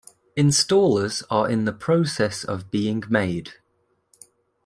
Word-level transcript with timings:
Installers 0.35 1.21
are 1.29 1.47
in 1.47 1.65
the 1.65 1.71
process 1.71 2.43
of 2.43 2.71
being 2.71 3.03
made. 3.07 3.53